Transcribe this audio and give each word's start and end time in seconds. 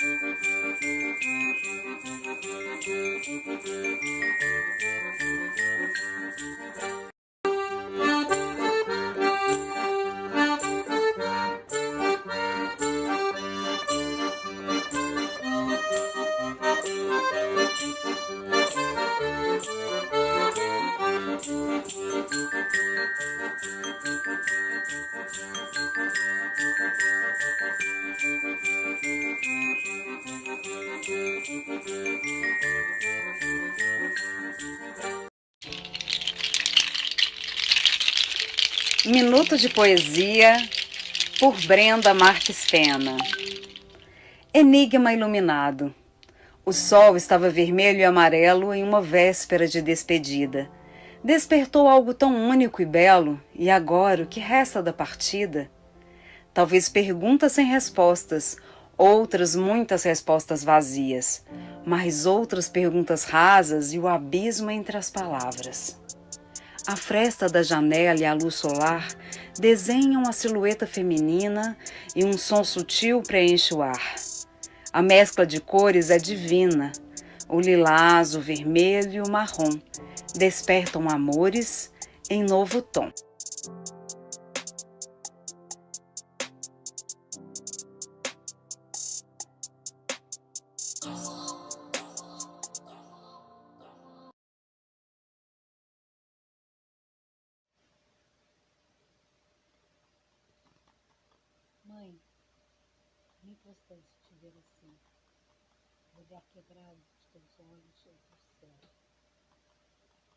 Thank 0.00 0.22
you. 3.66 3.87
Minuto 39.06 39.56
de 39.56 39.70
Poesia 39.70 40.56
por 41.40 41.58
Brenda 41.66 42.12
Marques 42.12 42.66
Pena. 42.70 43.16
Enigma 44.52 45.14
iluminado. 45.14 45.94
O 46.64 46.72
sol 46.72 47.16
estava 47.16 47.48
vermelho 47.48 48.00
e 48.00 48.04
amarelo 48.04 48.74
em 48.74 48.84
uma 48.84 49.00
véspera 49.00 49.66
de 49.66 49.80
despedida. 49.80 50.70
Despertou 51.24 51.88
algo 51.88 52.12
tão 52.12 52.48
único 52.48 52.82
e 52.82 52.84
belo, 52.84 53.40
e 53.54 53.70
agora 53.70 54.24
o 54.24 54.26
que 54.26 54.40
resta 54.40 54.82
da 54.82 54.92
partida? 54.92 55.70
Talvez 56.52 56.88
perguntas 56.88 57.52
sem 57.52 57.66
respostas, 57.66 58.56
outras 58.96 59.54
muitas 59.54 60.02
respostas 60.02 60.64
vazias, 60.64 61.44
mas 61.86 62.26
outras 62.26 62.68
perguntas 62.68 63.24
rasas 63.24 63.92
e 63.92 63.98
o 63.98 64.08
abismo 64.08 64.70
entre 64.70 64.96
as 64.96 65.10
palavras. 65.10 65.96
A 66.86 66.96
fresta 66.96 67.48
da 67.48 67.62
janela 67.62 68.18
e 68.18 68.24
a 68.24 68.32
luz 68.32 68.54
solar 68.54 69.06
desenham 69.58 70.22
a 70.26 70.32
silhueta 70.32 70.86
feminina 70.86 71.76
e 72.16 72.24
um 72.24 72.36
som 72.36 72.64
sutil 72.64 73.22
preenche 73.22 73.74
o 73.74 73.82
ar. 73.82 74.14
A 74.90 75.02
mescla 75.02 75.46
de 75.46 75.60
cores 75.60 76.10
é 76.10 76.18
divina. 76.18 76.90
O 77.46 77.60
lilás, 77.60 78.34
o 78.34 78.40
vermelho 78.40 79.12
e 79.12 79.20
o 79.20 79.30
marrom 79.30 79.78
despertam 80.34 81.08
amores 81.08 81.92
em 82.30 82.42
novo 82.42 82.80
tom. 82.80 83.12
Mãe, 101.84 102.20
nem 103.42 103.56
você 103.64 103.96
te 103.96 104.34
ver 104.42 104.52
assim, 104.58 104.98
olhar 106.18 106.42
quebrado 106.52 106.96
dos 106.96 107.24
teus 107.32 107.68
olhos 107.70 107.94
sobre 108.02 108.20
o 108.30 108.38
céu, 108.60 108.74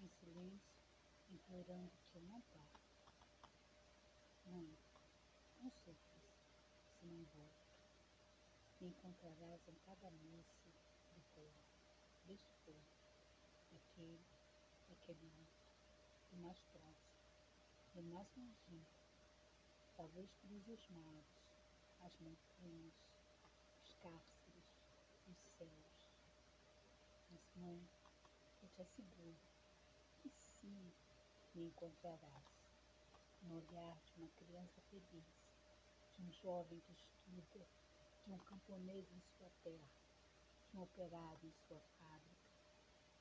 em 0.00 0.08
silêncio, 0.08 0.60
implorando 1.30 1.92
que 2.10 2.18
eu 2.18 2.22
não 2.22 2.40
pare. 2.40 2.80
Mãe, 4.46 4.76
não 5.60 5.70
sofras. 5.70 6.16
se 6.20 6.25
não 7.06 8.88
encontrarás 8.88 9.68
em 9.68 9.74
cada 9.76 10.10
missa 10.10 10.72
do 11.14 11.22
povo, 11.34 11.54
deste 12.24 12.52
povo, 12.64 12.86
daquele, 13.70 14.20
daquele 14.88 15.26
outro, 15.38 15.70
e 16.32 16.36
mais 16.36 16.58
próximo, 16.64 17.16
e 17.94 18.02
mais 18.02 18.28
longínquo, 18.36 18.96
talvez 19.96 20.34
cruze 20.34 20.72
os 20.72 20.88
mares, 20.88 21.26
as 22.00 22.18
montanhas, 22.18 22.94
os 23.84 23.94
cárceres, 23.94 24.64
os 25.26 25.38
céus. 25.56 25.86
Mas, 27.30 27.54
mãe, 27.54 27.88
eu 28.62 28.68
te 28.68 28.82
asseguro 28.82 29.38
que 30.18 30.28
sim 30.28 30.92
me 31.54 31.66
encontrarás 31.66 32.66
no 33.42 33.56
olhar 33.56 33.96
de 34.04 34.20
uma 34.20 34.28
criança 34.30 34.80
feliz, 34.90 35.24
de 36.16 36.22
um 36.22 36.32
jovem 36.32 36.80
que 36.80 36.92
estuda, 36.92 37.66
de 38.24 38.32
um 38.32 38.38
camponês 38.38 39.06
em 39.12 39.20
sua 39.36 39.50
terra, 39.62 39.90
de 40.70 40.76
um 40.76 40.82
operário 40.82 41.38
em 41.44 41.52
sua 41.68 41.80
fábrica, 41.98 42.36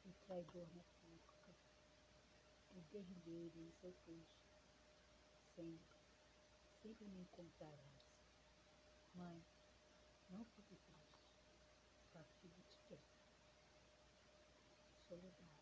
do 0.04 0.14
traidor 0.26 0.68
na 0.76 0.84
turca, 0.84 1.56
do 2.74 2.82
guerrilheiro 2.92 3.60
em 3.60 3.72
seu 3.82 3.94
peixe. 4.06 4.46
Sempre, 5.56 5.98
sempre 6.82 7.06
me 7.08 7.22
encontrarás. 7.22 7.96
Mãe, 9.14 9.46
não 10.30 10.44
fique 10.44 10.76
triste. 10.76 11.26
Sua 12.12 12.24
filha 12.42 12.64
te 12.68 12.78
quer. 12.88 13.00
Soledade. 15.08 15.55